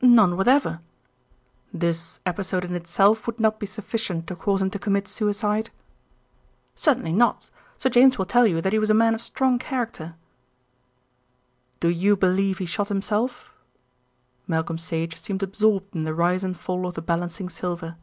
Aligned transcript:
"None 0.00 0.38
whatever." 0.38 0.80
"This 1.70 2.18
episode 2.24 2.64
in 2.64 2.74
itself 2.74 3.26
would 3.26 3.38
not 3.38 3.60
be 3.60 3.66
sufficient 3.66 4.26
to 4.26 4.34
cause 4.34 4.62
him 4.62 4.70
to 4.70 4.78
commit 4.78 5.06
suicide?" 5.06 5.68
"Certainly 6.74 7.12
not. 7.12 7.50
Sir 7.76 7.90
James 7.90 8.16
will 8.16 8.24
tell 8.24 8.46
you 8.46 8.62
that 8.62 8.72
he 8.72 8.78
was 8.78 8.88
a 8.88 8.94
man 8.94 9.14
of 9.14 9.20
strong 9.20 9.58
character." 9.58 10.14
"Do 11.78 11.90
you 11.90 12.16
believe 12.16 12.56
he 12.56 12.64
shot 12.64 12.88
himself?" 12.88 13.52
Malcolm 14.46 14.78
Sage 14.78 15.20
seemed 15.20 15.42
absorbed 15.42 15.94
in 15.94 16.04
the 16.04 16.14
rise 16.14 16.42
and 16.42 16.56
fall 16.58 16.86
of 16.86 16.94
the 16.94 17.02
balancing 17.02 17.50
silver. 17.50 17.96